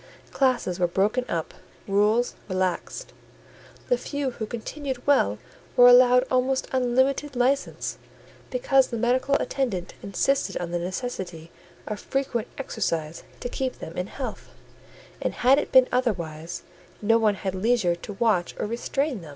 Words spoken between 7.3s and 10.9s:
license; because the medical attendant insisted on the